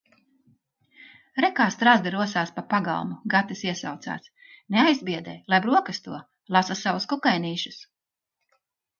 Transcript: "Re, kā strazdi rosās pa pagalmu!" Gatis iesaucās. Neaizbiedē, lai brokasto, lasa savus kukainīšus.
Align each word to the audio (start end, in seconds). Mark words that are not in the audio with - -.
"Re, 1.43 1.49
kā 1.57 1.65
strazdi 1.73 2.13
rosās 2.13 2.53
pa 2.55 2.63
pagalmu!" 2.71 3.17
Gatis 3.33 3.61
iesaucās. 3.67 4.25
Neaizbiedē, 4.75 5.35
lai 5.55 5.59
brokasto, 5.65 6.17
lasa 6.57 6.79
savus 6.81 7.07
kukainīšus. 7.13 7.79